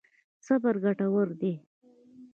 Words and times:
صبر 0.45 0.75
ګټور 0.83 1.27
دی. 1.41 1.53